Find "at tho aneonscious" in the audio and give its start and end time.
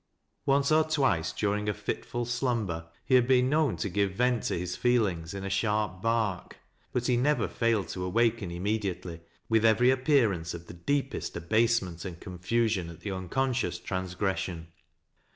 12.89-13.77